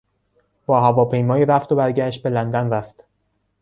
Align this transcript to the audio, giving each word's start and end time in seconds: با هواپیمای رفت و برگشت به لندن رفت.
با 0.65 0.81
هواپیمای 0.81 1.45
رفت 1.45 1.71
و 1.71 1.75
برگشت 1.75 2.23
به 2.23 2.29
لندن 2.29 2.69
رفت. 2.73 3.05